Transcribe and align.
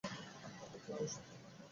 যাও, 0.03 0.97
মেই। 0.97 1.07